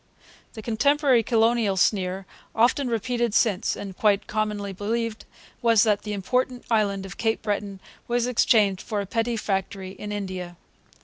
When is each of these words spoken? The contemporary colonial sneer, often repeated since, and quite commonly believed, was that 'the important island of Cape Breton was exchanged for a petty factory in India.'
The 0.53 0.63
contemporary 0.63 1.21
colonial 1.21 1.77
sneer, 1.77 2.25
often 2.55 2.87
repeated 2.87 3.35
since, 3.35 3.75
and 3.75 3.95
quite 3.95 4.25
commonly 4.25 4.73
believed, 4.73 5.25
was 5.61 5.83
that 5.83 6.01
'the 6.01 6.13
important 6.13 6.65
island 6.71 7.05
of 7.05 7.17
Cape 7.17 7.43
Breton 7.43 7.79
was 8.07 8.25
exchanged 8.25 8.81
for 8.81 8.99
a 8.99 9.05
petty 9.05 9.37
factory 9.37 9.91
in 9.91 10.11
India.' 10.11 10.57